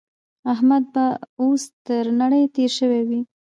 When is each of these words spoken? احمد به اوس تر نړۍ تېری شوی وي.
احمد 0.53 0.83
به 0.93 1.05
اوس 1.41 1.63
تر 1.85 2.05
نړۍ 2.21 2.43
تېری 2.55 2.73
شوی 2.77 3.01
وي. 3.07 3.21